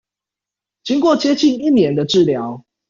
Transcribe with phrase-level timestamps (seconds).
[0.83, 2.63] 經過接近一年的治療